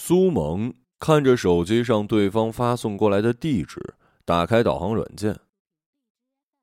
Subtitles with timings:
[0.00, 5.36] 苏萌看着手机上对方发送过来的地址，打开导航软件。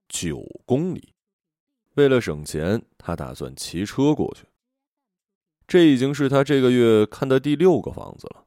[0.07, 1.13] 九公里，
[1.95, 4.45] 为了省钱，他打算骑车过去。
[5.67, 8.45] 这已经是他这个月看的第六个房子了。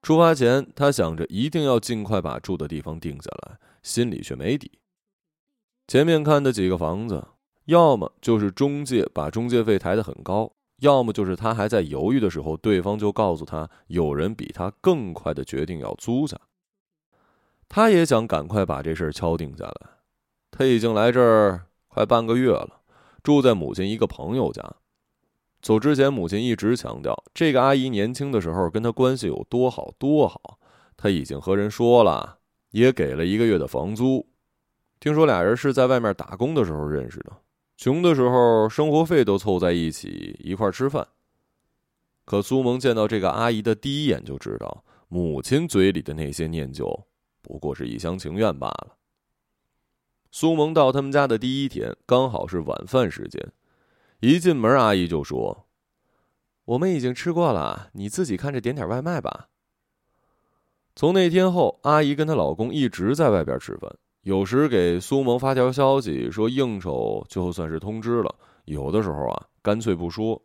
[0.00, 4.78] 出发前，他想着一定要尽快把住的地方定下来，心里却没底。
[5.86, 7.22] 前面看的几个房子，
[7.66, 16.38] 要么就是中介把中介费抬得很高，要么就是他还在犹豫的时候，对方就告诉他有人比他更快的决定要租下。
[17.68, 19.90] 他也想赶快把这事儿敲定下来。
[20.50, 22.80] 他已经来这儿快半个月了，
[23.22, 24.62] 住在母亲一个朋友家。
[25.60, 30.58] 走之前，母亲一直强调，这个阿姨年轻的时候跟他关系有多好多好。
[30.96, 32.38] 他已经和人说了，
[32.70, 34.28] 也给了一个月的房租。
[35.00, 37.32] 听说俩人是在外面打工的时候认识的，
[37.76, 41.06] 穷的时候生活费都凑在一起一块吃饭。
[42.24, 47.06] 可苏萌见到这个阿姨的第一眼就知道，母亲嘴里的那些念旧
[47.40, 48.96] 不过是一厢情愿罢了。
[50.32, 53.52] 苏萌到他们家的第一天，刚好是晚饭时间。
[54.20, 55.68] 一进门，阿姨就说
[56.64, 59.48] ：“我们已经吃过了，你自己看着点点外卖吧。”
[60.96, 63.94] 从那天后，阿姨跟她老公一直在外边吃饭，
[64.26, 68.34] 有时给苏萌发条消息说应酬就算是通知了，
[68.64, 70.42] 有的时候啊干脆不说。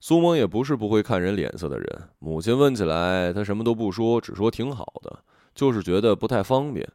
[0.00, 5.20] 苏萌也不是不会看人脸色的人，母亲问起来，她什么都不说，只说挺好的，
[5.54, 6.86] 就是觉得不太方便，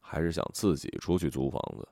[0.00, 1.88] 还是想自己出去租房子。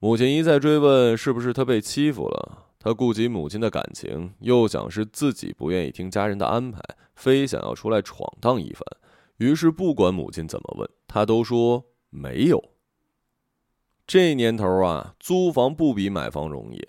[0.00, 6.80] 母亲一再追问是不是他被欺负了，他顾及母亲的感情，又想是自己不愿意听家人的安排，
[7.14, 8.82] 非想要出来闯荡一番，
[9.36, 12.62] 于是不管母亲怎么问，他都说没有。
[14.06, 16.88] 这年头啊，租房不比买房容易，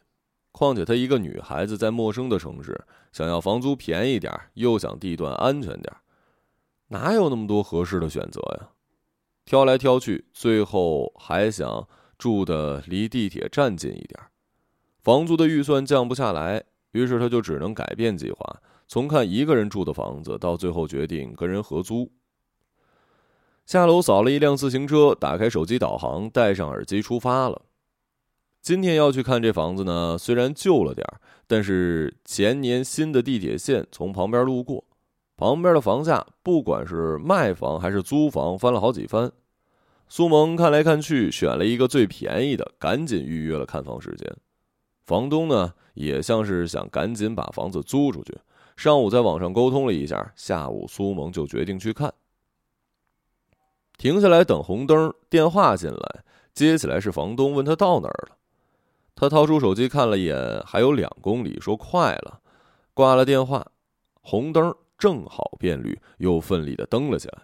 [0.52, 5.94] 况且她一个女孩子在陌生的城市，想要房租便宜点，又想地段安全点，
[6.88, 8.70] 哪有那么多合适的选择呀？
[9.46, 11.88] 挑来挑去，最后还想。
[12.20, 14.20] 住的离地铁站近一点，
[15.02, 22.12] 房租的预算降不下来，于是她就只能改变计划，从看一个人住的房子，到最后决定跟人合租。
[23.70, 27.62] 下楼扫了一辆自行车，打开手机导航，戴上耳机出发了。
[28.64, 34.84] 今天要去看这房子呢，虽然旧了点儿但是前年新的地铁线从旁边路过，
[35.38, 39.32] 旁边的房价不管是卖房还是租房，翻了好几番。
[40.08, 44.36] 苏萌看来看去，选了一个最便宜的，赶紧预约了看房时间。
[45.06, 48.36] 房东呢，也像是想赶紧把房子租出去。
[48.76, 52.12] 上午在网上沟通了一下，下午苏萌就决定去看。
[54.00, 56.24] 停下来等红灯，电话进来，
[56.54, 58.38] 接起来是房东，问他到哪儿了。
[59.14, 62.40] 他掏出手机看了一眼，还有两公里，说快了。
[62.94, 63.68] 挂了电话，
[64.22, 67.40] 红灯正好变绿，又奋力的蹬了起来。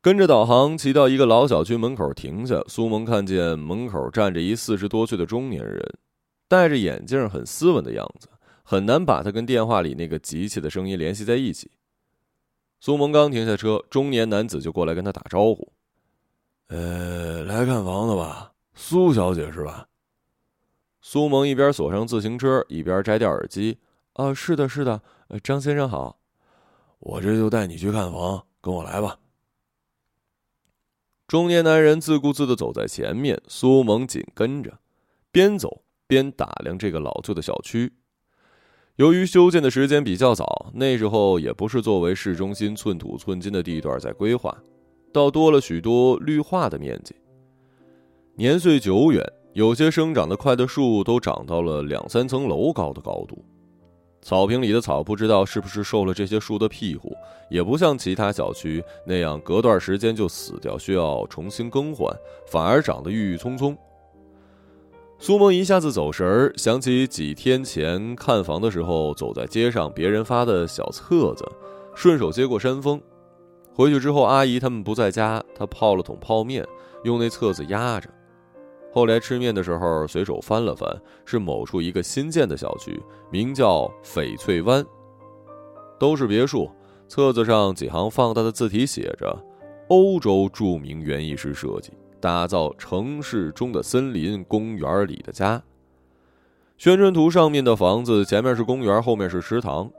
[0.00, 5.98] 跟着导航骑到一个老小区门口停下，苏萌看见门口站着一四十多岁的中年人，
[6.46, 8.28] 戴着眼镜，很斯文的样子，
[8.62, 11.68] 很难把他跟电话里那个急切的声音联系在一起。
[12.80, 15.70] 苏萌刚停下车，中年男子就过来跟他打招呼
[16.68, 19.86] ：“呃，来看房的吧，苏小姐是吧？”
[21.02, 23.78] 苏萌一边锁上自行车，一边摘掉耳机
[24.14, 25.02] ：“啊，是的，是的，
[25.42, 26.18] 张先生好，
[27.00, 29.18] 我这就带你去看房，跟我来吧。”
[31.28, 34.78] 中年男人自顾自的走在前面，苏萌紧跟着，
[35.30, 37.92] 边走边打量这个老旧的小区。
[39.00, 44.54] 由于修建的时间比较早，那时候也不是作为市中心寸土寸金的地段在规划，
[45.10, 47.16] 倒多了许多绿化的面积。
[48.34, 49.24] 年岁久远，
[49.54, 53.42] 有些生长得快的树都长到了两三层楼高的高度。
[54.20, 57.16] 草坪里的草不知道是不是受了这些树的庇护，
[57.48, 62.14] 也不像其他小区那样隔段时间就死掉，需要重新更换，
[62.46, 63.74] 反而长得郁郁葱葱。
[65.22, 71.44] 苏萌一下子走神儿，想起几天前看房的时候，走在街上别人发的小册子，
[71.94, 72.98] 顺手接过山峰。
[73.74, 76.66] 回去之后，阿姨他们不在家，她泡了桶泡面，
[77.04, 78.08] 用那册子压着。
[78.94, 80.90] 后来吃面的时候，随手翻了翻，
[81.26, 82.98] 是某处一个新建的小区，
[83.30, 84.82] 名叫翡翠湾，
[85.98, 86.70] 都是别墅。
[87.08, 89.36] 册子上几行放大的字体写着
[89.88, 95.62] ：“欧洲著名园艺师设计，打造城市中的森林公园里的家。”
[96.78, 99.90] 宣传图上面的房子前面是公园，后面是食堂。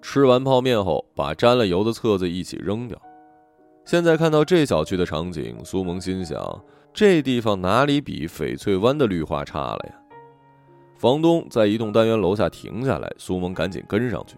[0.00, 3.00] 吃完泡面后，把沾了油的册子一起扔掉。
[3.84, 6.64] 现在看到这小区的场景，苏萌心想。
[6.94, 9.94] 这地方哪里比翡翠湾的绿化差了呀？
[10.96, 14.36] 房东在一栋单元楼下停下来，苏萌赶紧跟上去。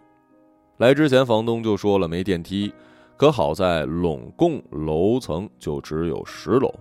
[0.79, 2.73] 来之前，房东就说了没电梯，
[3.17, 6.73] 可好在拢共楼层就只有十楼。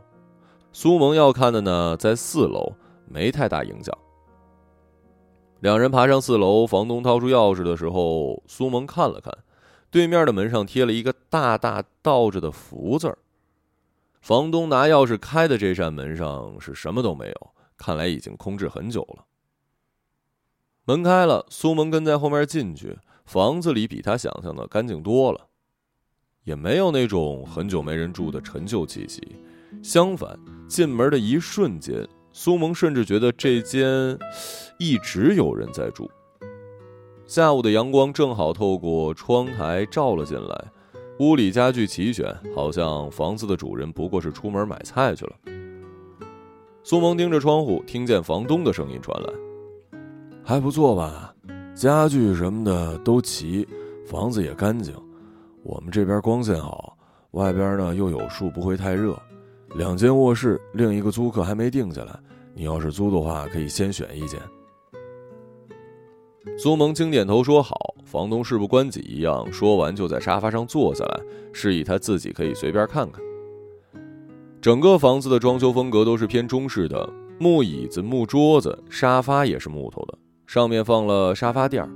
[0.72, 2.74] 苏萌要看的呢，在四楼，
[3.08, 3.96] 没太大影响。
[5.60, 9.32] 两人爬上四楼，房东掏出钥匙的时候，苏萌看了看，
[9.90, 13.18] 对面的门上贴了一个大大倒着的福字儿。
[14.20, 19.26] 房东拿钥匙开的这扇门上是什么都没有，看来已经空置很久了。
[20.86, 25.48] 门开了，苏萌跟在后面进去，房子里比他想象的干净多了，
[26.44, 29.22] 也没有那种很久没人住的陈旧气息。
[29.82, 30.38] 相反，
[30.68, 34.18] 进门的一瞬间，苏萌甚至觉得这间
[34.78, 36.10] 一直有人在住。
[37.26, 40.66] 下午的阳光正好透过窗台照了进来，
[41.20, 45.36] 屋里家具齐全，好像房子的主人不过是出门买菜去了。
[46.84, 49.34] 苏萌盯着窗户，听见房东的声音传来
[50.44, 51.34] ：“还不错吧？
[51.74, 53.68] 家具什么的都齐，
[54.06, 54.94] 房子也干净。
[55.64, 56.98] 我们这边光线好，
[57.32, 59.18] 外边呢又有树，不会太热。”
[59.76, 62.14] 两间卧室，另一个租客还没定下来。
[62.54, 64.40] 你要是租的话，可以先选一间。
[66.58, 67.76] 苏萌轻点头说好。
[68.06, 71.22] 房东事不关己一样，说完就在沙发上坐下来，
[71.52, 73.24] 示意他自己可以随便看看。
[74.62, 81.90] 整个房子的装修风格都是偏中式的，木椅子、木桌子、沙发也是木头的，上面放了沙发垫。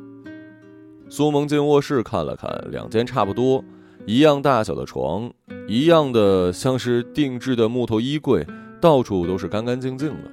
[1.10, 3.64] 苏萌进卧室看了看，两间差不多。
[4.06, 5.32] 一样大小的床，
[5.68, 8.46] 一样的像是定制的木头衣柜，
[8.80, 10.32] 到处都是干干净净的。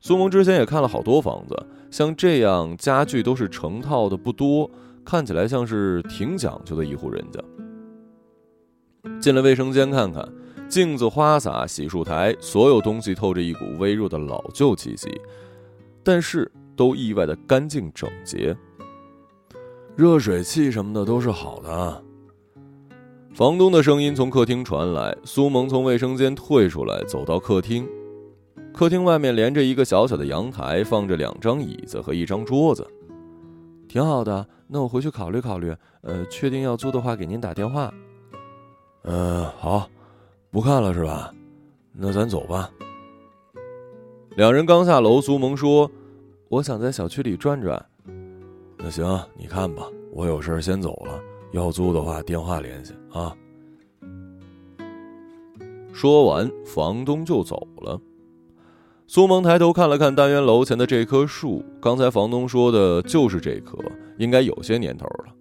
[0.00, 1.54] 苏萌之前也看了好多房子，
[1.90, 4.70] 像这样家具都是成套的不多，
[5.04, 7.40] 看起来像是挺讲究的一户人家。
[9.20, 10.26] 进了卫生间看看，
[10.68, 15.08] 镜子、花洒、洗漱台，所有东西透着一股微弱的老旧气息，
[16.02, 18.56] 但是都意外的干净整洁。
[19.96, 22.02] 热水器什么的都是好的。
[23.32, 27.88] 房东的声音从客厅传来，苏萌从卫生间退出来，走到客厅。
[28.72, 32.84] 客厅外面连着一个小小的阳台，放着两张椅子和一张桌子，
[33.86, 34.44] 挺好的。
[34.66, 37.92] 那我回去考虑考虑，呃，确定要租的话，给您打电话。
[39.02, 39.88] 嗯，好，
[40.50, 41.32] 不看了是吧？
[41.92, 42.68] 那咱走吧。
[44.36, 45.88] 两人刚下楼，苏萌说
[46.50, 47.86] ：“我想在小区里转转。”
[48.84, 49.82] 那行，你看吧，
[50.12, 51.18] 我有事先走了。
[51.52, 53.34] 要租的话，电话联系啊。
[55.90, 57.98] 说完，房东就走了。
[59.06, 63.78] 苏萌抬头看了看单元楼前的这棵树，刚才房东说的就是这棵，
[64.18, 65.32] 应该有些年头了。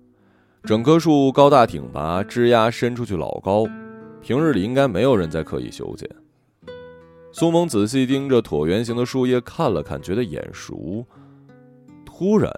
[0.63, 3.66] 整棵树高大挺拔，枝丫伸出去老高，
[4.22, 6.10] 平日里应该没有人在刻意修剪。
[7.34, 11.06] 苏萌仔细盯着椭圆形的树叶看了看，觉得眼熟，
[12.06, 12.50] 突然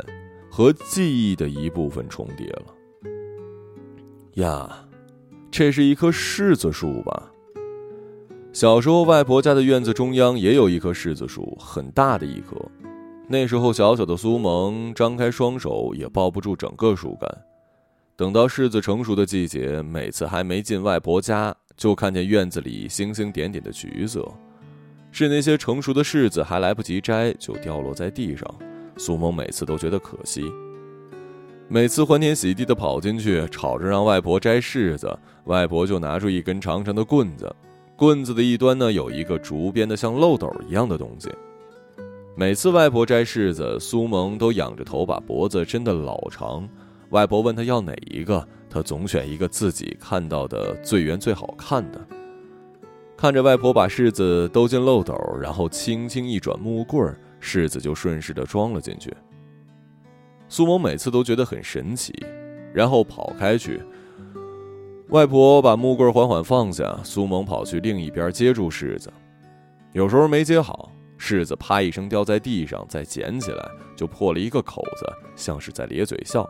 [0.55, 2.65] 和记忆的一部分重叠了。
[4.35, 4.87] 呀，
[5.51, 7.29] 这是一棵柿子树吧？
[8.53, 12.55] 小时候，外婆家的院子中央也有一棵柿子树，很大的一棵。
[13.27, 17.29] 那时候，小小的苏萌张开双手也抱不住整个树干。
[18.15, 24.25] 等到柿子成熟的季节，每次还没进外婆家，就看见院子里星星点点的橘子，
[25.11, 28.47] 是那些成熟的柿子还来不及摘就掉落在地上。
[28.97, 30.43] 苏萌每次都觉得可惜。
[31.67, 37.53] 每次欢天喜地的跑进去，吵着让外婆摘柿子，外婆就拿出一根长长的棍子，
[37.95, 41.29] 棍子的一端呢有一个竹编的像漏斗一样的东西。
[42.35, 46.67] 每次外婆摘柿子，苏萌都仰着头，把脖子伸得老长。
[47.09, 51.99] 外婆问他要哪一个，他总选一个自己看到的最圆最好看的。
[53.15, 59.15] 看着外婆把柿子兜进漏斗，然后轻轻一转木棍儿，柿子就顺势的装了进去。
[60.49, 62.11] 苏萌每次都觉得很神奇，
[62.73, 63.79] 然后跑开去。
[65.09, 69.13] 外婆把木棍缓缓放下，苏萌跑去另一边接住柿子。
[69.93, 76.49] 有时候没接好，柿子啪一声掉在地上，再捡起来就破了一个口子，像是在咧嘴笑。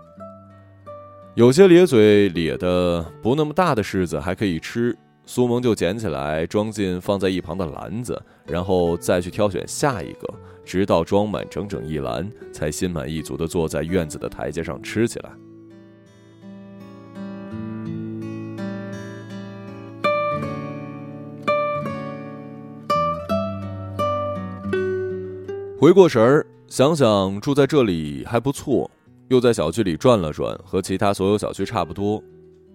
[1.34, 10.34] 有些咧嘴咧的不那么大的柿子还可以吃，苏萌就捡起来装进放在一旁的篮子，然后再去挑选下一个。
[10.64, 15.30] 直到装满整整一篮，才心满意足地坐在院子的台阶上吃起来。
[25.80, 28.90] 回过神儿，想想住在这里还不错，
[29.28, 32.24] 又在小区里转了转，和其他所有小区差不多。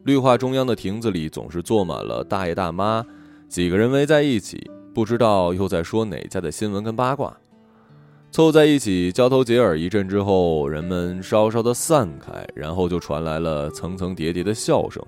[0.04, 3.04] 绿化中央的亭子里总是坐满了大爷大妈，
[3.48, 7.36] 几个人围在一起，不知道又在说哪家的新闻跟八卦。
[8.30, 15.04] 凑在一起交头接耳一阵之后，人们稍稍的散开，然后就传来了层层叠叠的笑声。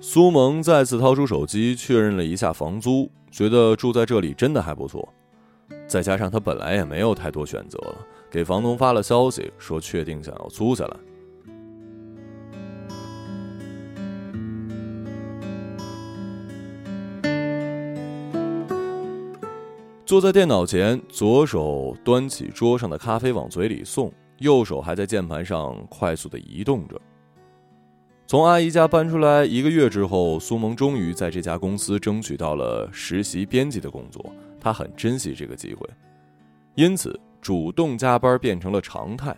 [0.00, 5.08] 苏萌再次掏出手机确认了一下房租，觉得住在这里真的还不错。
[5.86, 7.96] 再加上他本来也没有太多选择了，
[8.28, 10.96] 给房东发了消息，说确定想要租下来。
[20.12, 27.00] 坐在电脑前，左手端起桌上的咖啡往嘴里送，右手还在键盘上快速的移动着。
[28.26, 34.22] 从阿姨家搬出来一个月之后，苏萌终于在这家公司争取到了实习编辑的工作。
[34.60, 35.88] 她很珍惜这个机会，
[36.74, 39.34] 因此主动加班变成了常态。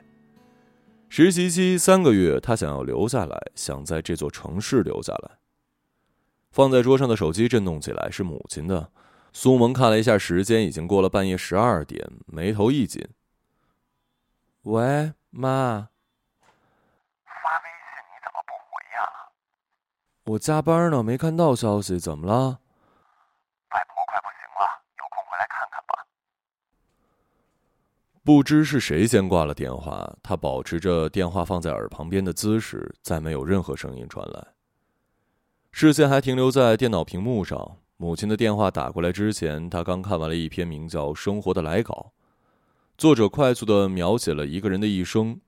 [1.08, 5.38] 实习期三个月，她想要留下来，想在这座城市留下来。
[6.50, 8.90] 放在桌上的手机震动起来，是母亲的。
[9.36, 13.04] 苏萌看了一下时间，已经过了半夜十二点，眉头一紧。
[14.62, 15.88] 喂，妈。
[17.24, 19.10] 发微信你怎么不回呀？
[20.26, 22.60] 我加班呢，没看到消息，怎么了？
[23.70, 24.64] 外婆快不行了，
[24.98, 26.06] 有空回来看看吧。
[28.22, 34.46] 不知是谁先挂了电话，他保持着电话放在耳旁边的姿势，再没有任何声音传来，
[35.72, 37.78] 视线还停留在电脑屏幕上。
[37.96, 42.12] 母亲的电话打过来之前，他刚看完了一篇名叫《生活的来稿》，
[42.98, 45.40] 作者快速的描写了一个人的一生。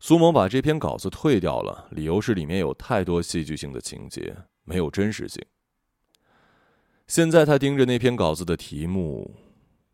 [0.00, 5.44] 苏萌把这篇稿子退掉了，理由是里面有太多戏剧性的情节，没有真实性。
[7.06, 9.36] 现在他盯着那篇稿子的题目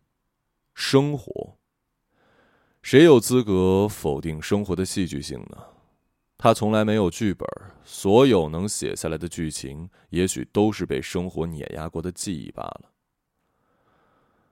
[0.74, 1.58] “生活”，
[2.82, 5.58] 谁有资格否定生活的戏剧性呢？
[6.42, 7.48] 他从来没有剧本，
[7.84, 12.90] 所有能写下来的剧情，也许都是被生活碾压过的记忆罢了。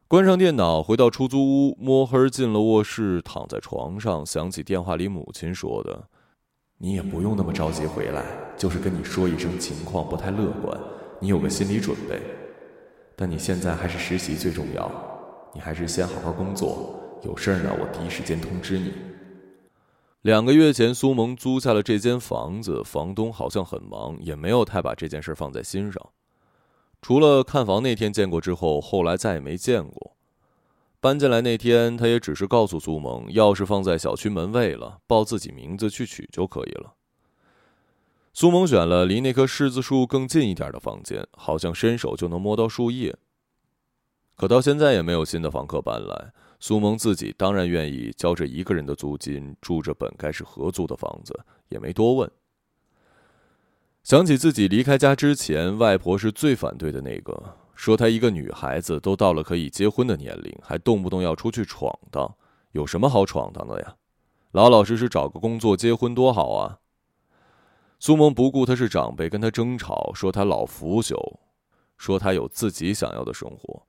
[0.06, 6.04] 关上电脑，回到出租屋，摸黑进了卧室，躺在床上，想起电话里母亲说的
[6.78, 8.24] ：“你也不用那么着急回来，
[8.56, 10.80] 就是跟你说一声情况不太乐观，
[11.18, 12.22] 你有个心理准备。
[13.16, 14.88] 但你现在还是实习最重要，
[15.52, 16.94] 你还是先好好工作，
[17.24, 18.92] 有事儿呢，我第一时间通知你。”
[20.22, 26.10] 两个月前，苏萌租下了这间房子，房东好像很忙，也没有太把这件事放在心上。
[27.00, 30.14] 除了看房那天见过之后，后来再也没见过。
[31.00, 36.92] 搬进来那天，他也只是告诉苏萌，钥匙放在小区门卫了，报自己名字去取就可以了。
[38.34, 43.16] 苏萌选了离那棵柿子树更近一点的房间，好像伸手就能摸到树叶。
[44.36, 46.34] 可到现在也没有新的房客搬来。
[46.60, 51.34] 苏萌自己当然愿意交这一个人的租金，住着本该是合租的房子，
[51.70, 52.30] 也没多问。
[54.02, 62.36] 想起自己离开家之前，外婆是最反对的那个，说她一个女孩子都到了可以结婚的年龄，还动不动要出去闯荡，
[62.72, 63.96] 有什么好闯荡的呀？
[64.52, 66.80] 老老实实找个工作结婚多好啊！
[67.98, 71.38] 苏萌不顾他是长辈，跟她争吵，说她老腐朽，
[71.96, 73.86] 说她有自己想要的生活。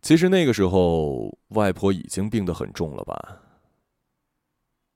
[0.00, 3.42] 其实那个时候，外婆已经病得很重了吧？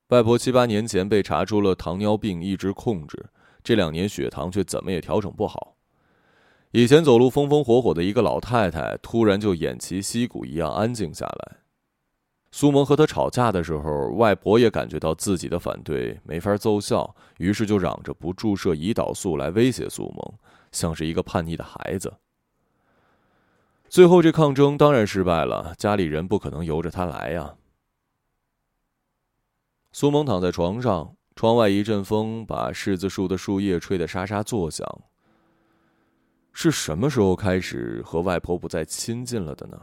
[0.09, 3.25] 外婆七八年前被查出了糖尿病，一直控制，
[3.63, 5.75] 这两年血糖却怎么也调整不好。
[6.71, 11.57] 以前走路风风火火的一个老太太，突然就偃旗息鼓一样安静下来。
[12.51, 20.33] 苏萌和她吵架的时候，外婆也感觉到自己的反对没法奏效，于是就嚷着不注射胰岛素来威胁苏萌，
[20.71, 22.13] 像是一个叛逆的孩子。
[23.93, 25.75] 最后，这抗争当然失败了。
[25.77, 27.53] 家里人不可能由着他来呀。
[29.91, 34.83] 苏萌躺在床上，窗外一阵风把柿子树的树叶吹得沙沙作响。
[36.53, 39.79] 是什么时候开始和外婆不再亲近了的呢？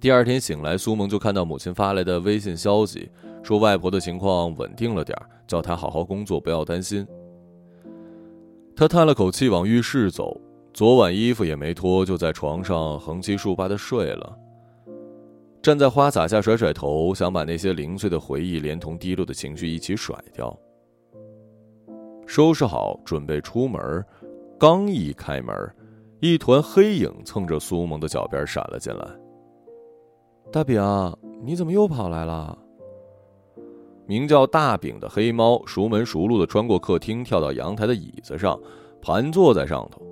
[0.00, 3.10] 第二天醒来，苏萌就看到母亲发来的微信消息，
[3.42, 5.14] 说外婆的情况稳定了点
[5.46, 7.06] 叫她好好工作，不要担心。
[8.74, 10.40] 他叹了口气，往浴室走。
[10.78, 14.38] 昨晚衣服也没脱，就在床上横七竖八的睡了。
[15.60, 20.56] 站在花洒下甩甩头，想把那些零碎的回忆连同低落的情绪一起甩掉。
[22.28, 23.82] 收拾好，准备出门，
[24.56, 25.52] 刚一开门，
[26.20, 29.04] 一团黑影蹭着苏萌的脚边闪了进来。
[30.52, 30.80] 大饼，
[31.42, 32.56] 你怎么又跑来了？
[34.06, 38.56] 名叫大饼的黑猫熟门熟路的穿过客厅，跳到阳台的椅子上，
[39.02, 40.06] 盘坐在上头。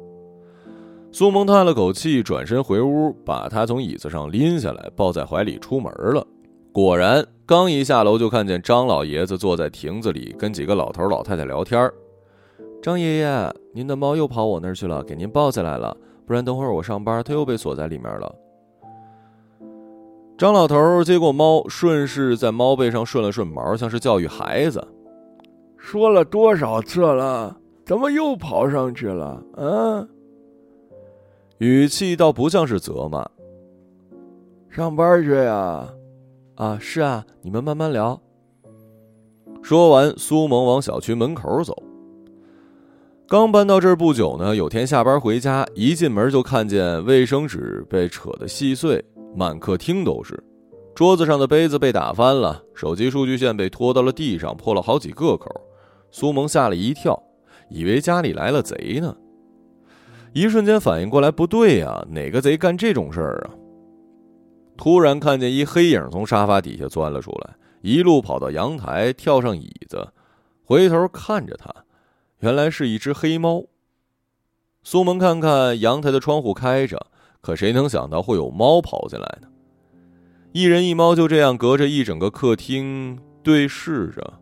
[1.18, 6.22] 苏萌叹了口气，转身回屋，把他从椅子上拎下来，抱在怀里出门了。
[6.74, 11.90] 果然，刚一下楼，就看见张老爷子坐在亭子里，跟几个老头老太太聊天。
[12.82, 15.96] 张爷爷，您的猫又跑我那儿去了，给您抱下来了，
[16.26, 18.34] 不然等会儿我上班，它又被锁在里面了。
[20.36, 24.86] 张老头接过猫，顺势在猫背上顺了顺毛，像是教育孩子。
[25.78, 27.56] 说了多少次了？
[27.86, 29.42] 怎么又跑上去了？
[29.56, 30.06] 嗯，
[31.58, 33.26] 语气倒不像是责骂。
[34.68, 35.88] 上班去呀？
[36.56, 38.20] 啊，是啊，你们慢慢聊。
[39.62, 41.74] 说完，苏萌往小区门口走。
[43.26, 49.02] 刚搬到这儿不久呢，有天下班回家，一进门就看见卫生纸被扯得细碎。
[49.34, 50.38] 满客厅都是，
[50.94, 55.50] 桌子上的杯子被打翻了，手机数据线被拖到了地上，破了好几个口。
[56.10, 57.20] 苏萌吓了一跳，
[57.70, 59.16] 以为家里来了贼呢。
[60.36, 63.56] 一瞬间反应过来，不对呀，哪个贼干这种事儿啊？
[64.76, 70.12] 突然看见一黑影从沙发底下钻了出来，一路跑到阳台，跳上椅子，
[70.62, 71.74] 回头看着他，
[72.40, 73.64] 原来是一只黑猫。
[74.82, 77.06] 苏萌看看阳台的窗户开着。
[77.40, 79.48] 可谁能想到会有猫跑进来呢？
[80.52, 84.34] 一人一猫就这样隔着一整个客厅对视着，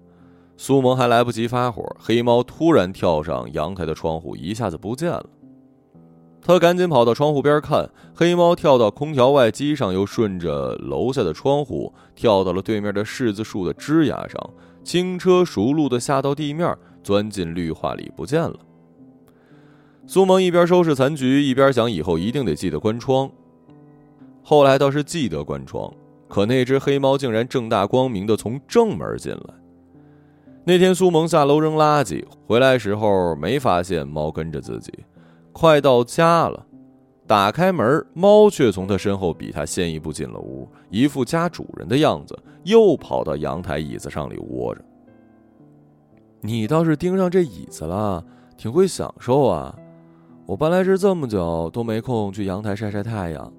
[0.57, 5.25] 苏萌还来不及发火，黑猫突然跳上阳台的窗户，一下子不见了。
[6.47, 14.51] 他赶紧跑到窗户边看，黑猫跳到空调外机上，又顺着楼下的窗户跳到了对面的柿子树的枝桠上，
[14.85, 18.55] 轻车熟路的下到地面，钻进绿化里不见了。
[20.07, 23.31] 苏萌一边收拾残局，一边想以后一定得记得关窗。
[24.43, 25.91] 后来倒是记得关窗，
[26.29, 29.55] 可那只黑猫竟然正大光明的从正门进来。
[30.67, 34.93] 那天苏萌下楼扔垃圾，回来时候没发现猫跟着自己。
[35.55, 36.67] 快到家了，
[37.29, 44.85] 打开门，猫却从他身后比他先一步进了屋，一副家主人的样子，又跑到阳台椅子上里窝着。
[46.41, 48.23] 你倒是盯上这椅子了，
[48.59, 49.75] 挺会享受啊。
[50.45, 53.51] 我搬来这这么久都没空去阳台晒晒太阳。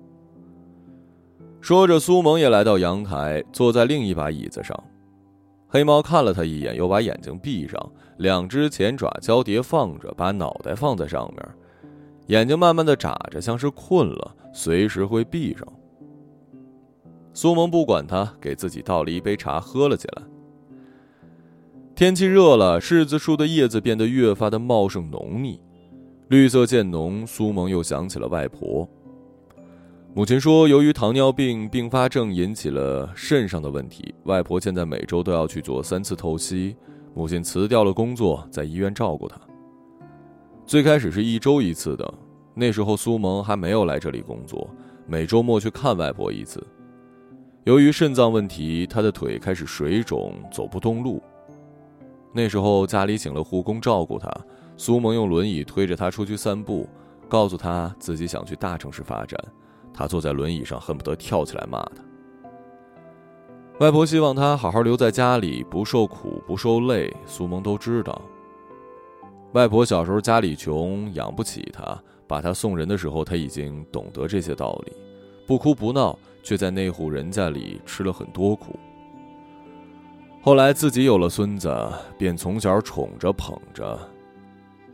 [1.62, 4.78] 说着，苏萌也来到阳台，坐在另一把椅子上。
[5.68, 11.44] 黑猫看了他一眼，又把眼睛闭上，两只前爪交叠放着，把脑袋放在上面，
[12.28, 15.68] 眼睛慢慢的眨着，像是困了，随时会闭上。
[17.34, 20.24] 苏萌不管他，给自己倒了一杯茶，喝了起来。
[21.94, 25.62] 天气热了，柿子树的叶子变得越发的茂盛浓密。
[26.30, 28.90] 绿色渐浓，苏萌又想起了外婆。
[30.14, 36.76] 母亲说，由于糖尿病并发症引起了肾上的问题，外婆现在每周都要去做三次透析。
[37.14, 39.40] 母亲辞掉了工作，在医院照顾她。
[40.68, 42.14] 最开始是一周一次的，
[42.56, 44.68] 那时候苏萌还没有来这里工作，
[45.06, 46.66] 每周末去看外婆一次。
[47.66, 51.22] 由于肾脏问题，她的腿开始水肿，走不动路。
[52.34, 54.28] 那时候家里请了护工照顾她。
[54.76, 56.90] 苏萌用轮椅推着她出去散步，
[57.30, 59.40] 告诉她自己想去大城市发展。
[59.94, 62.04] 她坐在轮椅上，恨不得跳起来骂他。
[63.80, 67.14] 外婆希望他好好留在家里，不受苦不受累。
[67.26, 68.20] 苏萌都知道。
[69.56, 74.92] 外婆小时候家里穷，养不起她，把她送人的时候，她已经懂得这些道理，
[75.48, 78.78] 不哭不闹，却在那户人家里吃了很多苦。
[80.42, 81.74] 后来自己有了孙子，
[82.18, 83.98] 便从小宠着捧着。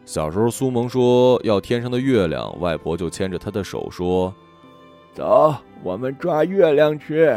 [0.06, 4.32] 小时候，苏萌说要天上的月亮，外婆就牵着她的手说
[5.12, 7.36] ：“走，我们抓月亮去。”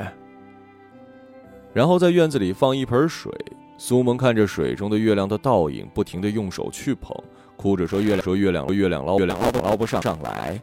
[1.73, 3.33] 然后在院子里放一盆水，
[3.77, 7.15] 苏萌看着水中的月亮的倒影，不停的用手去捧，
[7.57, 10.61] 哭着说：“月亮，说月亮，月亮捞，月亮捞捞不上上来。”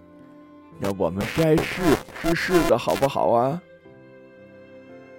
[0.80, 3.62] 那我们摘柿吃柿子好不好啊？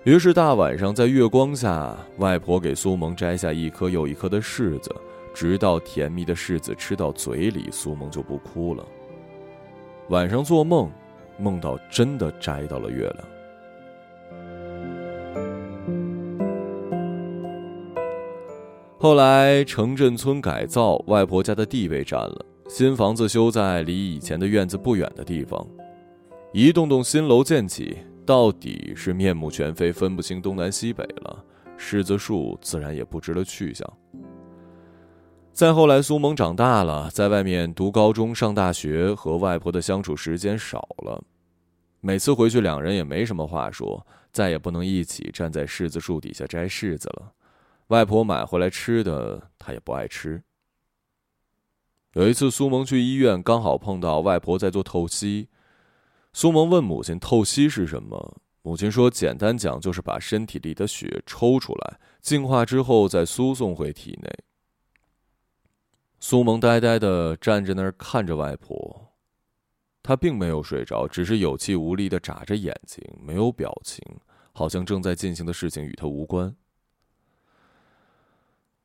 [0.05, 4.93] 于是大晚上在月光下，外婆给苏萌摘下一颗又一颗的柿子。
[5.35, 8.85] 直到甜蜜的柿子吃到嘴里，苏萌就不哭了。
[10.09, 10.91] 晚上做梦，
[11.39, 13.19] 梦到真的摘到了月亮。
[19.03, 25.67] 后来城镇村改造，外婆家的地被占了，新房子修在离以前的院子不远的地方，
[26.53, 31.45] 一栋栋新楼建起，到底是面目全非，分不清东南西北了。
[31.77, 33.93] 柿子树自然也不知了去向。
[35.53, 41.21] 再后来，苏萌长大了，在外面读高中、上大学，和外婆的相处时间少了。
[42.01, 47.33] 每次回去，两人也没什么话说，再也不能一起站在柿子树底下摘柿子了。
[47.93, 50.43] 外婆买回来吃的，他也不爱吃。
[52.15, 55.51] 有一次，苏萌去医院，刚好碰到外婆在做透析。
[56.33, 64.31] 苏萌问母亲：“透析是什么？”母亲说：“简单讲，就是把身体里的血抽出来，净化之后再输送回体内。”
[66.19, 69.13] 苏萌呆呆的站着那儿看着外婆。
[70.03, 74.03] 她并没有睡着，只是有气无力的眨着眼睛，没有表情，
[74.55, 76.57] 好像正在进行的事情与她无关。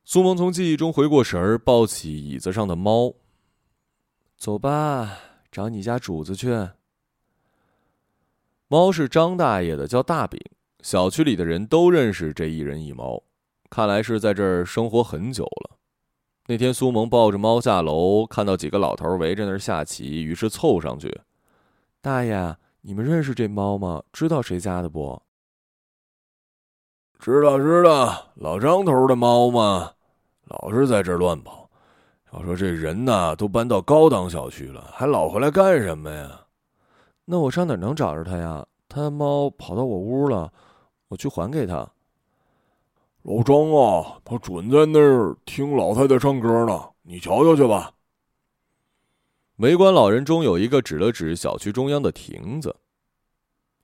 [0.09, 3.13] 苏萌从记忆中回过神儿，抱起椅子上的猫。
[4.37, 5.19] 走吧，
[5.51, 6.69] 找你家主子去。
[8.69, 10.39] 猫是张大爷的，叫大饼。
[10.81, 13.21] 小区里的人都认识这一人一猫，
[13.69, 15.77] 看来是在这儿生活很久了。
[16.45, 21.19] 那天苏萌抱着猫下楼，看到几个老头围着那儿下棋，于是凑上去
[21.99, 24.01] ：“大爷，你们认识这猫吗？
[24.13, 25.21] 知道谁家的不
[27.19, 29.95] ？”“知道，知道，老张头的猫吗？
[30.49, 31.69] 老是在这儿乱跑。
[32.33, 36.41] 要说这人呐，都搬到高档小区了，还老回来干什么呀？
[37.25, 38.65] 那我上哪能找着他呀？
[38.89, 40.51] 他猫跑到我屋了，
[41.09, 41.89] 我去还给他。”
[43.23, 47.93] 老张啊，他准在那儿听老太太唱歌呢，你瞧瞧去吧。
[49.57, 52.75] 围观老人中有一个指了指小区中央的亭子。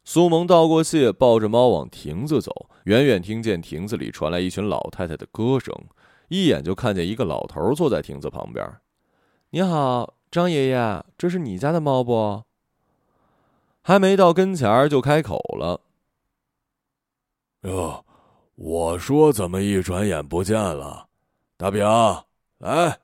[0.05, 5.73] 苏萌道过谢，抱着猫往亭子走，远远听见亭子里传来一群老太太的歌声，
[6.33, 8.67] 一眼就看见一个老头坐在亭子旁边。
[9.51, 12.43] 你好，张爷爷，这是你家的猫不？
[13.83, 15.81] 还没到跟前儿就开口了。
[17.61, 18.03] 哟。
[18.55, 21.07] 我说：“怎么一转眼不见了？”
[21.57, 21.83] 大饼，
[22.59, 22.99] 来。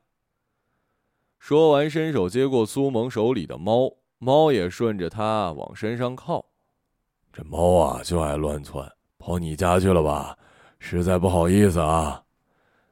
[1.39, 6.46] 说完，伸手接过苏萌手里的猫，猫也顺着他往身上靠。
[7.34, 10.38] 这猫啊，就爱乱窜，跑你家去了吧？
[10.80, 12.24] 实在不好意思啊。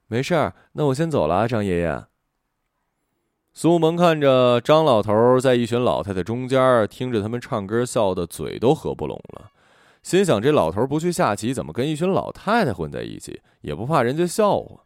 [0.08, 2.06] 没事儿，那我先走了啊，张爷爷。
[3.54, 9.52] 苏萌看着张老头在一群老太太中间听着他们唱歌，笑得嘴都合不拢了。
[10.04, 13.41] 心想：这老头不去下棋，怎么跟一群老太太混在一起？
[13.62, 14.82] 也不怕人家笑话。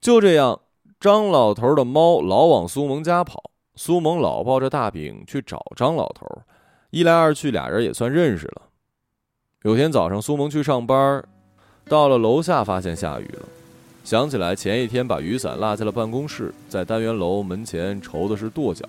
[0.00, 0.60] 就这样，
[1.00, 6.26] 张老头的猫老往苏萌家跑，苏萌老抱着大饼去找张老头。
[6.90, 8.62] 一来二去，俩人也算认识了。
[9.62, 11.24] 有天早上，苏萌去上班，
[11.86, 13.48] 到了楼下，发现下雨了，
[14.04, 18.84] 想起来前一天把雨伞落在了办公室，在单元楼门前愁的是跺脚，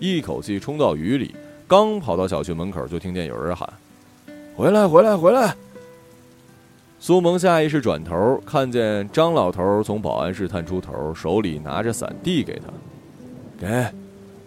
[0.00, 1.34] 一口气冲到雨里，
[1.66, 3.68] 刚跑到小区门口，就听见有人喊。
[4.56, 5.54] 回来，回来，回来！
[6.98, 12.64] 苏萌下意识转头，看见张老头从保安室探出头，手里拿着伞递给他。
[13.56, 13.68] 给，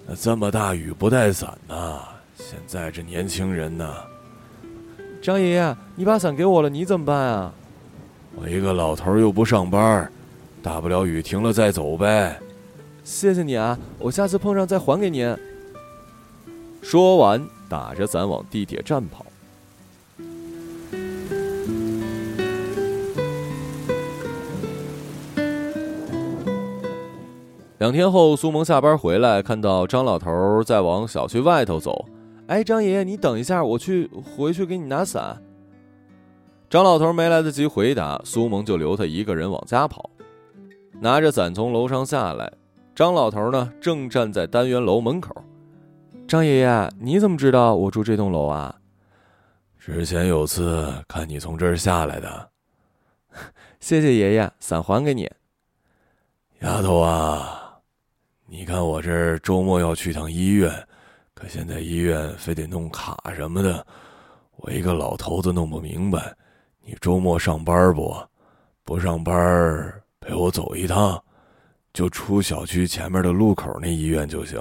[0.05, 2.01] 那这么大雨不带伞呢？
[2.35, 3.95] 现在这年轻人呢？
[5.21, 7.53] 张爷爷，你把伞给我了，你怎么办啊？
[8.35, 10.11] 我一个老头又不上班，
[10.63, 12.39] 大不了雨停了再走呗。
[13.03, 15.35] 谢谢你啊，我下次碰上再还给您。
[16.81, 19.25] 说完，打着伞往地铁站跑。
[27.79, 32.05] 两天后，苏萌下班回来，看到张老头在往小区外头走。
[32.45, 35.41] 哎，张爷爷，你等一下，我去回去给你拿伞。
[36.71, 40.09] 张老头没来得及回答，苏萌就留他一个人往家跑，
[41.01, 42.49] 拿着伞从楼上下来。
[42.95, 45.35] 张老头呢，正站在单元楼门口。
[46.29, 48.73] 张爷爷，你怎么知道我住这栋楼啊？
[49.77, 52.49] 之前有次看你从这儿下来的。
[53.81, 55.29] 谢谢爷爷，伞还给你。
[56.61, 57.81] 丫头啊。
[58.47, 60.71] 你看我这周末要去趟医院，
[61.33, 63.85] 可现在医院非得弄卡什么的，
[64.55, 66.33] 我一个老头子弄不明白。
[66.83, 68.15] 你周末上班不？
[68.83, 71.23] 不上班陪我走一趟，
[71.93, 74.59] 就出小区前面的路口那医院就行。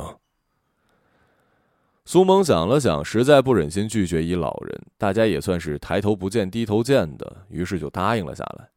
[2.04, 8.68] 苏萌想了想，实在不忍心拒绝一老人，大家也算是抬头不见低头见的，于是就答应了下来。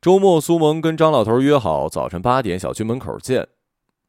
[0.00, 3.46] 周末，苏萌跟张老头约好早晨八点小区门口见。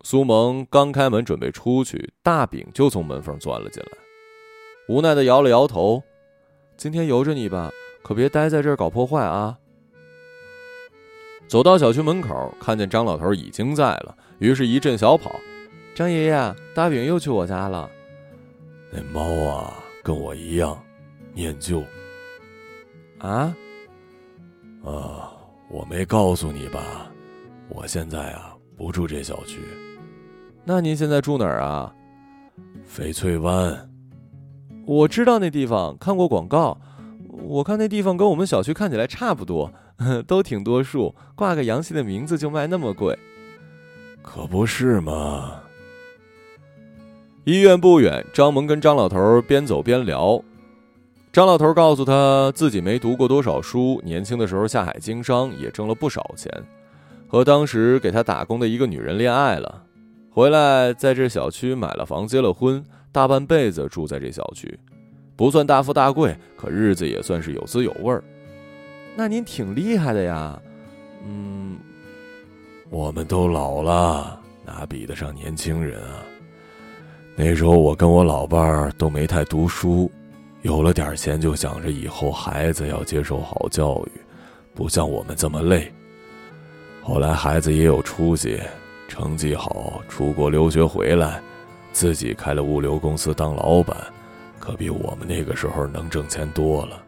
[0.04, 3.92] 苏萌刚开门准备出去，大饼就从门缝钻了进来，
[4.88, 6.02] 无奈的摇了摇头
[6.76, 7.70] ：“今天由着你吧，
[8.02, 9.58] 可别待在这儿搞破坏啊。”
[11.48, 15.36] 走到小区门口，看见张老头已经在了，于是一阵小跑
[15.94, 17.90] ：“张爷爷，大饼又去我家了。”
[18.90, 20.82] 那猫啊，跟我一样，
[21.34, 21.84] 念旧。
[23.20, 23.54] 啊？
[24.86, 25.34] 啊，
[25.70, 27.12] 我没告诉你吧？
[27.68, 29.60] 我现在啊，不住这小区。
[30.64, 31.94] 那您现在住哪儿啊？
[32.90, 33.90] 翡翠湾。
[34.86, 36.80] 我知道那地方，看过广告。
[37.52, 39.74] 我看那地方跟我们小区看起来差不多，
[40.26, 43.18] 都挺多树，挂个洋气的名字就卖那么贵。
[44.22, 45.60] 可不是嘛。
[47.44, 50.42] 医院不远，张萌跟张老头边走边聊。
[51.34, 56.50] 张老头告诉他自己没读过多少书，年轻的时候下海经商也挣了不少钱，
[57.28, 59.84] 和当时给他打工的一个女人恋爱了。
[60.30, 64.80] 回来在这小区买了房，结了婚，大半辈子住在这小区，
[65.42, 68.24] 不算大富大贵，可日子也算是有滋有味儿。
[69.16, 70.62] 那您挺厉害的呀，
[71.26, 71.80] 嗯，
[72.92, 76.22] 我们都老了，哪比得上年轻人啊？
[77.36, 80.12] 那时候我跟我老伴儿都没太读书，
[80.62, 84.22] 有了点钱就想着以后孩子要接受好教育，
[84.76, 85.92] 不像我们这么累。
[87.02, 88.62] 后来孩子也有出息，
[89.08, 91.42] 成绩好，出国留学回来，
[91.92, 93.98] 自己开了物流公司当老板，
[94.62, 97.04] 可比我们那个时候能挣钱多了。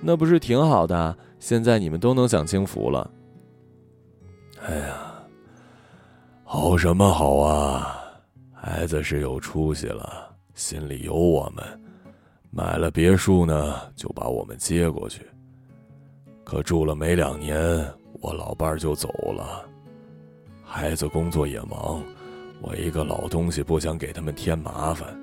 [0.00, 1.16] 那不是挺好的？
[1.38, 3.08] 现在你们都能享清福了。
[4.66, 5.12] 哎呀，
[6.44, 7.98] 好什么好啊！
[8.52, 11.64] 孩子是有出息了，心里有我们，
[12.50, 15.26] 买了别墅呢，就把我们接过去。
[16.44, 17.58] 可住了没两年，
[18.20, 19.64] 我老伴儿就走了。
[20.64, 22.02] 孩子工作也忙，
[22.60, 25.21] 我一个老东西不想给他们添麻烦。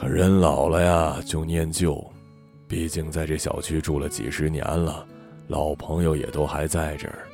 [0.00, 2.02] 可人老了呀，就念旧。
[2.66, 5.06] 毕竟在这小区住了几十年了，
[5.46, 7.28] 老朋友也都还在这儿，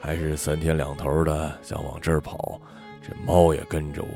[0.00, 2.58] 还是三天两头的想往这儿跑，
[3.02, 4.08] 这猫也跟着我。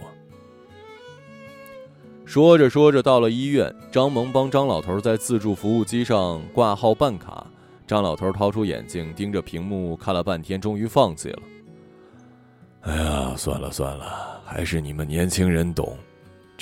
[2.25, 7.47] 说着说着，到了医院，张萌帮张老头在自助服务机上挂号办卡。
[7.87, 11.43] 张老头掏出眼镜盯着屏幕看了半天，终于放弃了。
[12.81, 15.95] 哎呀，算了算了，还是你们年轻人懂。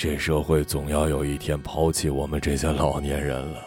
[0.01, 3.61] 这社会总要有一天抛弃我们这些老年人了。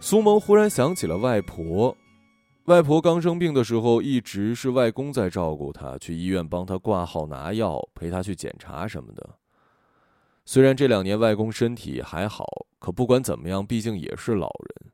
[0.00, 1.96] 苏萌忽然想起了外婆，
[2.66, 9.26] 外婆刚生病的时候，一直是外公在照顾她，去医院帮她挂号、拿药，陪她去检查什么的。
[10.44, 12.44] 虽然这两年外公身体还好，
[12.78, 14.92] 可不管怎么样，毕竟也是老人。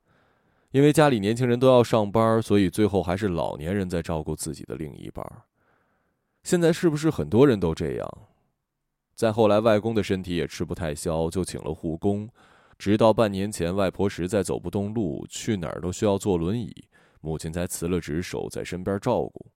[0.71, 5.27] 因为家里年轻人都要上班，所以最后还是老年人在照顾自己的另一半。
[6.45, 8.09] 现在是不是很多人都这样？
[9.17, 12.29] 再后来，外公的身体也吃不太消，就请了护工。
[12.79, 16.71] 直到半年前，外婆实在走不动路，去哪儿都需要坐轮椅，
[17.23, 19.47] 母亲才辞了职，守在身边照顾。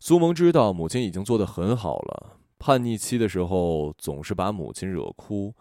[0.00, 5.54] 苏萌知道母亲已经做得很好了，叛逆期的时候总是把母亲惹哭。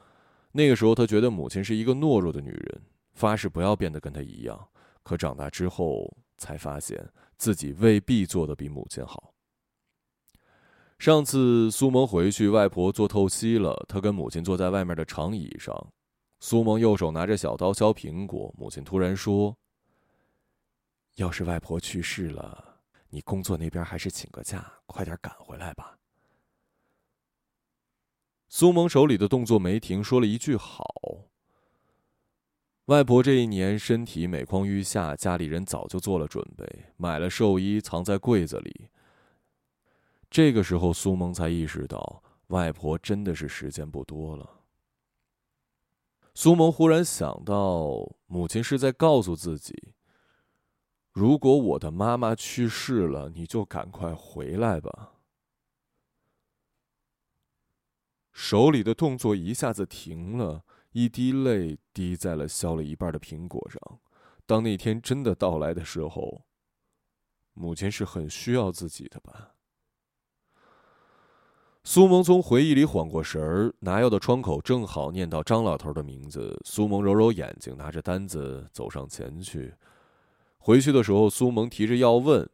[0.54, 2.82] 那个时候，他觉得母亲是一个懦弱的女人，
[3.14, 4.68] 发誓不要变得跟她一样。
[5.04, 9.35] 可长大之后，才发现自己未必做得比母亲好。
[10.98, 13.86] 上次苏萌回去，外婆做透析了。
[13.88, 15.92] 她跟母亲坐在外面的长椅上，
[16.40, 18.54] 苏萌右手拿着小刀削苹果。
[18.58, 19.56] 母亲突然说
[21.16, 22.80] ：“要是外婆去世了，
[23.10, 25.98] 你工作那边还是请个假，快点赶回来吧。”
[28.48, 30.86] 苏萌手里的动作没停，说了一句“好”。
[32.86, 38.90] 外婆这一年身体每况愈下，家里人早就做了准备，买了寿衣藏在柜子里。
[40.30, 44.62] 这个时候，苏萌才意识到，外婆真的是时间不多了。
[46.34, 47.92] 苏萌忽然想到，
[48.26, 49.94] 母亲是在告诉自己
[51.14, 55.14] ：“如果我的妈妈去世了，你就赶快回来吧。”
[58.34, 64.00] 手里的动作一下子停了，一滴泪滴在了削了一半的苹果上。
[64.46, 66.44] 当那天真的到来的时候，
[67.54, 69.55] 母亲是很需要自己的吧。
[71.88, 76.60] 苏萌从回忆里缓过神儿，拿药的窗口正好念到张老头的名字。
[76.66, 79.72] 苏萌揉揉眼睛，拿着单子走上前去。
[80.58, 82.50] 回去的时候，苏萌提着药问：“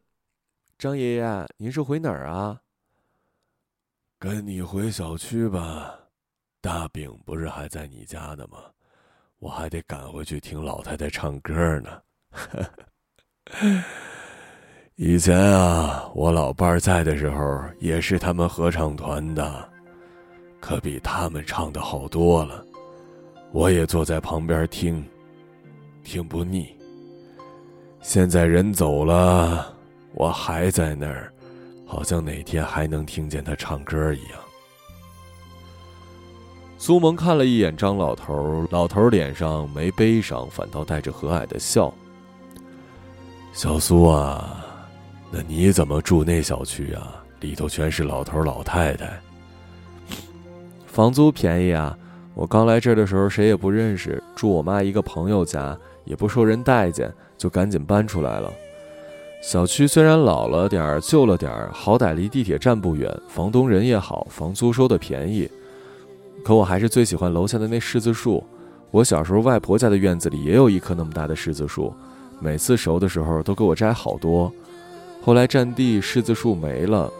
[0.77, 2.59] 张爷爷，您是回哪儿啊
[4.19, 5.97] ？”“跟你回小区吧，
[6.59, 8.57] 大饼不是还在你家呢吗？
[9.39, 12.01] 我还得赶回去听老太太唱歌呢。”
[15.03, 19.67] 以前啊，我老伴儿在的时候，也是他们合唱团的，
[20.59, 22.63] 可比他们唱的好多了。
[23.51, 25.03] 我也坐在旁边听，
[26.03, 26.67] 听不腻。
[27.99, 29.73] 现在人走了，
[30.13, 31.33] 我还在那儿，
[31.83, 34.39] 好像哪天还能听见他唱歌一样。
[36.77, 41.91] 苏萌看了一眼张老头，老头脸上没悲伤，反倒带着和蔼的笑。
[43.51, 44.60] 小苏啊。
[45.31, 47.15] 那你怎么住那小区啊？
[47.39, 49.09] 里头全是老头老太太。
[50.85, 51.97] 房租便宜啊！
[52.33, 58.51] 我刚来这儿的时候谁也不认识，住我妈一个朋友家，也不受人待见，就赶紧搬出来了。
[59.41, 65.49] 小区虽然老了点儿、旧了点儿，好歹离地铁站不远，房东人也好，房租收的便宜。
[66.43, 68.43] 可我还是最喜欢楼下的那柿子树。
[68.91, 71.93] 我小时候外婆家的院子里也有一棵那么大的柿子树，
[72.39, 74.51] 每次熟的时候都给我摘好多。
[75.21, 77.11] 后来占地柿子树没了，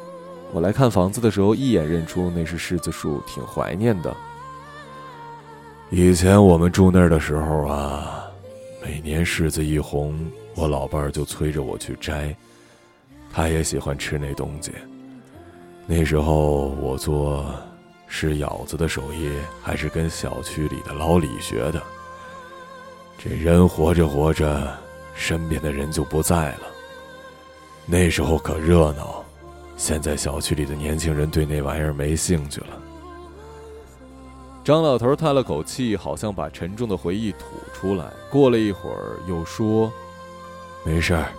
[0.51, 4.15] 我来看房子的时候一眼认出那是柿子树，挺怀念的。
[5.91, 8.23] 以前我们住那儿的时候啊，
[8.83, 10.19] 每年柿子一红，
[10.55, 12.35] 我老伴儿就催着我去摘，
[13.31, 14.71] 他也喜欢吃那东西。
[15.85, 17.45] 那时候我做
[18.07, 19.29] 是舀子的手艺，
[19.61, 21.81] 还是跟小区里的老李学的。
[23.17, 24.75] 这人活着活着，
[25.13, 26.70] 身边的人就不在了。
[27.85, 29.23] 那时候可热闹，
[29.75, 32.67] 现在小区里的年轻人对那玩意儿没兴趣了。
[34.63, 38.05] 张老头叹了口气，好像把沉重的回忆吐出来。
[38.29, 39.91] 过了一会儿，又说
[40.85, 41.31] ：“没事儿，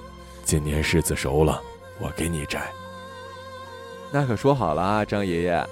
[0.44, 1.62] 今年柿子熟了，
[2.00, 2.68] 我给你摘。”
[4.10, 5.66] 那可说好了啊，张爷爷。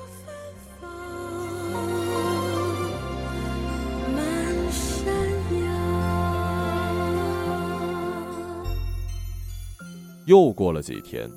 [10.26, 11.30] 又过了几天，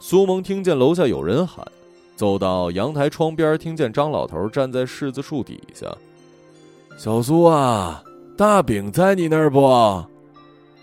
[0.00, 1.66] 苏萌听见楼下有人喊，
[2.16, 5.86] 走到阳台窗边，听见张老头站在柿子树底下。
[6.96, 8.02] 小苏啊，
[8.36, 10.04] 大饼在你那儿不？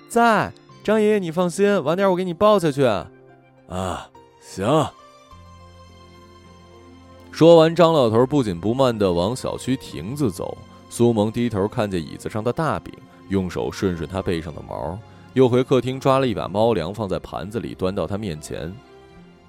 [0.07, 0.53] 在。
[0.83, 2.83] 张爷爷，你放心，晚点我给你抱下去。
[3.67, 4.07] 啊，
[4.39, 4.88] 行。
[7.31, 10.55] 说完，张老头不紧不慢的往小区亭子走。
[10.88, 12.93] 苏萌低头看见椅子上的大饼，
[13.29, 14.95] 用手顺顺他背上的毛。
[15.36, 18.74] 又回客厅抓了一把猫粮，放在盘子里，端到他面前，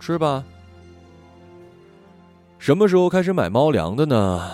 [0.00, 0.42] 吃吧。
[2.58, 4.50] 什么时候开始买猫粮的呢？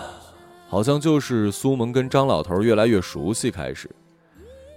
[0.69, 3.89] 好像就是苏萌跟张老头越来越熟悉开始。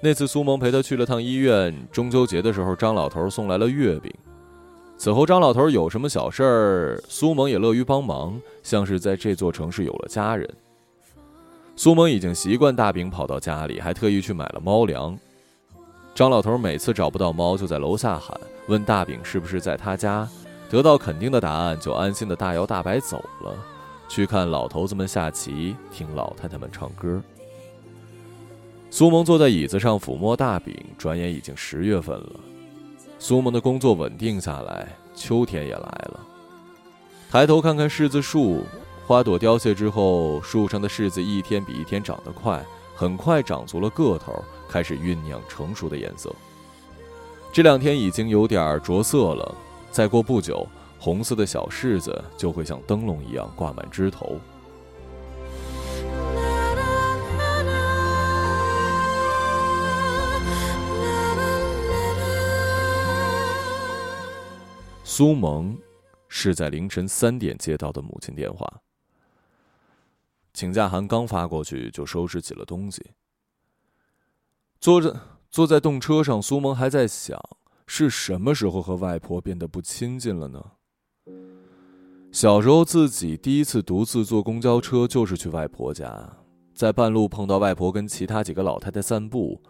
[0.00, 4.10] 那次苏萌陪他去了趟医院，中秋节的时候，张老头送来了月饼。
[4.96, 10.48] 此后，张老头有什么小事儿，苏萌也乐于帮忙，像是在这座城市有了家人。
[11.76, 15.18] 苏萌已经习惯大饼跑到家里，还特意去买了猫粮。
[16.16, 18.34] 张老头每次找不到猫，就在楼下喊，
[18.68, 20.26] 问大饼是不是在他家。
[20.70, 23.54] 得到肯定的答案，就安心的大摇大摆走了，
[24.08, 27.22] 去看老头子们下棋，听老太太们唱歌。
[28.88, 32.40] 苏萌坐在椅子上抚摸大饼，转眼已经十月份了。
[33.18, 36.20] 苏萌的工作稳定下来，秋天也来了。
[37.30, 38.64] 抬头看看柿子树，
[39.06, 44.42] 花朵凋谢之后，树上的柿子一天比一天长得快，很快长足了个头。
[44.76, 46.30] 开始酝酿成熟的颜色。
[47.50, 49.56] 这两天已经有点着色了，
[49.90, 54.38] 再过不久，红色的小柿子就会像灯笼一样挂满枝头。
[65.02, 65.74] 苏萌
[66.28, 68.70] 是在凌晨三点接到的母亲电话，
[70.52, 73.02] 请假函刚发过去，就收拾起了东西。
[74.80, 75.16] 坐着
[75.50, 77.40] 坐在动车上，苏萌还在想，
[77.86, 80.62] 是什么时候和外婆变得不亲近了呢？
[82.30, 86.36] 小时候自己第一次独自坐公交车，就是去外婆家，
[86.74, 89.60] 在半路碰到外婆跟其他几个老太太散步，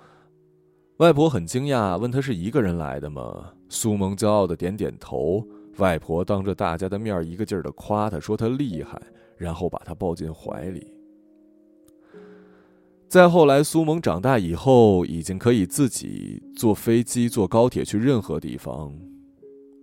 [0.97, 3.53] 外婆很惊讶，问她是一个人来的吗？
[3.69, 5.47] 苏萌骄傲的点点头。
[5.77, 9.01] 外婆当着大家的面一个劲儿的夸她，说她厉害，
[9.37, 10.96] 然后把她抱进怀里。
[13.09, 18.93] 再后来，苏萌长大以后，已经可以自己坐飞机、坐高铁去任何地方。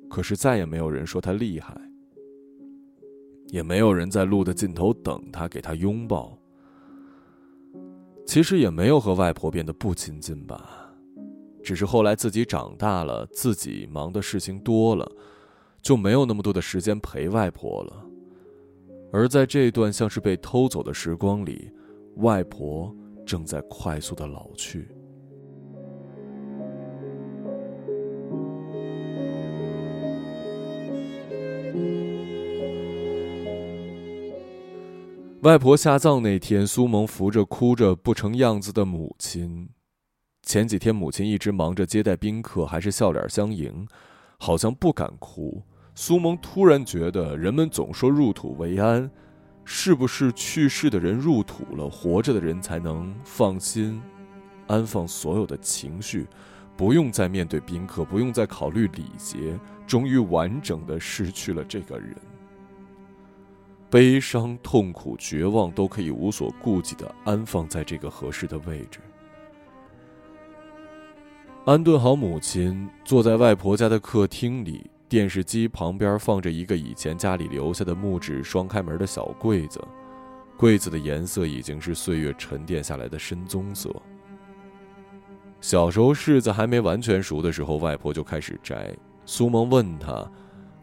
[0.09, 1.73] 可是再也没有人说她厉害，
[3.47, 6.37] 也没有人在路的尽头等她，给她拥抱。
[8.25, 10.93] 其实也没有和外婆变得不亲近吧，
[11.63, 15.09] 只是后来自己长大了，自己忙的事情多了，
[15.81, 18.05] 就没有那么多的时间陪外婆了。
[19.13, 21.71] 而在这段像是被偷走的时光里，
[22.17, 22.93] 外婆。
[23.25, 24.87] 正在快速的老去。
[35.41, 39.67] 外婆下葬那天，苏萌扶着哭着不成样子的母亲。
[40.41, 43.85] 前几天母亲一直忙着接待宾客，还是笑脸相迎，
[44.39, 45.61] 好像不敢哭。
[45.95, 49.11] 苏萌突然觉得，人们总说入土为安。
[49.65, 54.01] 是不是去世的人入土了，活着的人才能放心、
[54.67, 56.27] 安放所有的情绪，
[56.75, 59.57] 不用再面对宾客，不用再考虑礼节，
[59.87, 62.15] 终于完整的失去了这个人，
[63.89, 68.99] 悲伤、痛苦、绝望都可以无所顾忌的安放在这个合适的位置。
[71.65, 74.89] 安顿好母亲，坐在外婆家的客厅里。
[75.13, 79.79] 电视机旁边放着一个以前家里留下的木质双开门的小柜子，
[80.57, 83.95] 柜子的颜色已经是岁月沉淀下来的深棕色。
[85.61, 88.91] 小时候柿子还没完全熟的时候，外婆就开始摘，
[89.23, 90.27] 苏萌问他，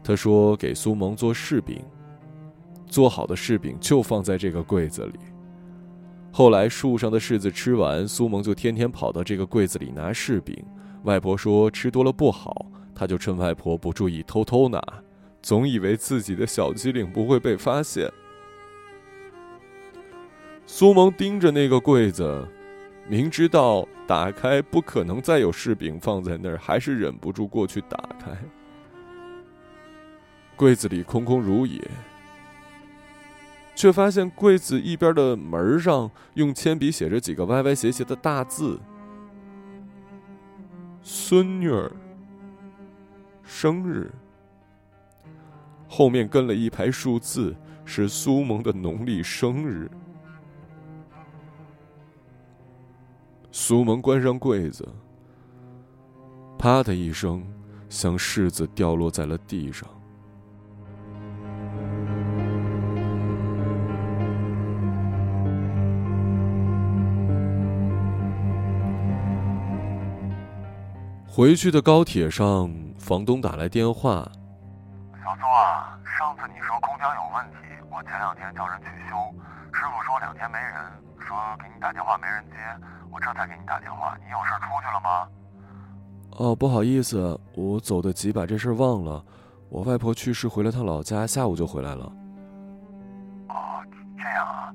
[0.01, 1.83] 他说给苏萌做柿饼，
[2.87, 5.19] 做好的柿饼就放在这个柜子里。
[6.31, 10.57] 后来树上的柿子吃完，苏萌就天天跑到这个柜子里拿柿饼。
[11.03, 12.65] 外婆说吃多了不好，
[13.01, 14.79] 他就趁外婆不注意偷偷拿，
[15.41, 18.07] 总以为自己的小机灵不会被发现。
[20.67, 22.47] 苏萌盯着那个柜子，
[23.09, 28.37] 明知道打开不可能再有柿饼放在那儿，还是忍不住过去打开。
[30.55, 31.81] 柜子里空空如也。
[33.73, 38.79] 却发现柜子一边的门上用铅笔写着几个歪歪斜斜的大字
[41.01, 41.91] ：“孙女儿
[43.53, 44.09] 生日。”
[45.89, 49.91] 后面跟了一排数字，是苏萌的农历生日。
[53.51, 54.87] 苏萌关上柜子，
[56.57, 57.45] 啪的一声，
[57.89, 59.85] 像柿子掉落在了地上。
[71.33, 72.69] 回去的高铁上，
[72.99, 74.29] 房东打来电话
[75.23, 77.57] ：“小苏啊，上次你说空调有问题，
[77.89, 79.15] 我前两天叫人去修，
[79.71, 80.75] 师傅说两天没人，
[81.25, 82.57] 说给你打电话没人接，
[83.09, 84.13] 我这才给你打电话。
[84.19, 85.25] 你有事出去了吗
[86.35, 89.23] ？”“哦，不好意思，我走得急，把这事忘了。
[89.69, 92.11] 我外婆去世，回了趟老家，下午就回来了。
[93.47, 93.79] ”“哦，
[94.17, 94.73] 这样啊，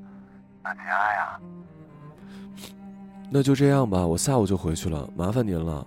[0.64, 1.38] 那节哀呀。
[3.28, 5.86] ”“那就这样吧，我下午就回去了，麻烦您了。”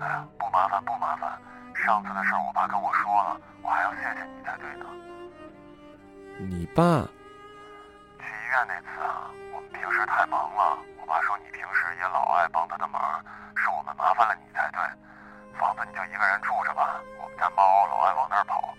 [0.00, 1.32] 哎，不麻烦不麻烦，
[1.74, 4.84] 上次的事我爸跟我说了，我还要谢谢你才对呢。
[6.38, 6.82] 你爸？
[8.18, 13.00] 去医院那次啊，我们平时太忙了，我爸说你平时也老爱帮他的忙，
[13.56, 14.80] 是我们麻烦了你才对。
[15.58, 18.74] 房子你就一个人住着吧，我们家猫老爱往那儿跑，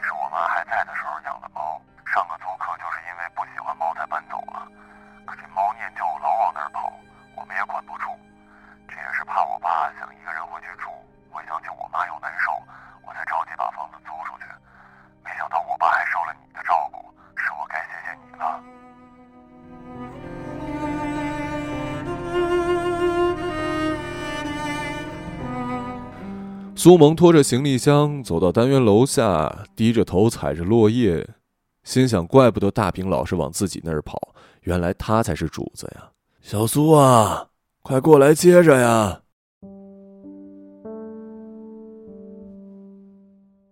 [0.00, 4.66] 是我妈还在的时候养的猫，上个租客就是因为不喜欢猫才搬走了，
[5.26, 6.90] 可这猫念旧老往那儿跑，
[7.36, 8.08] 我们也管不住。
[8.88, 10.88] 这也是怕我爸想一个人回去住，
[11.30, 12.50] 回想起我妈又难受，
[13.06, 14.44] 我才着急把房子租出去。
[15.22, 16.98] 没想到我爸还受了你的照顾，
[17.36, 18.60] 是我该谢谢你了。
[26.74, 31.28] 苏萌拖着行李箱走到单元楼下，低着头踩着落叶，
[31.82, 34.16] 心想：怪不得大平老是往自己那儿跑，
[34.62, 36.08] 原来他才是主子呀！
[36.40, 37.47] 小苏啊！
[37.88, 39.22] 快过来接着呀！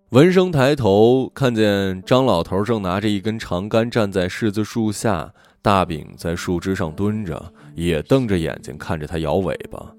[0.09, 9.95] 文生抬头看见张老头正拿着一根长杆站在柿子树下，大饼在树枝上蹲着，也瞪着眼睛看着他摇尾巴。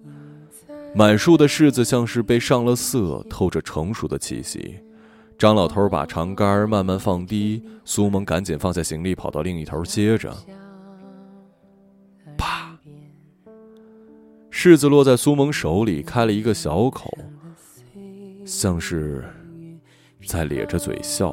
[0.96, 4.80] 满树的柿子像是被上了色，透着成熟的气息。
[5.38, 10.36] 张老头把长杆慢慢放低，苏萌赶紧放下行李，跑到另一头接着。
[14.58, 17.16] 柿子落在苏萌手里，开了一个小口，
[18.44, 19.24] 像是
[20.26, 21.32] 在咧着嘴笑。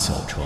[0.00, 0.42] 小城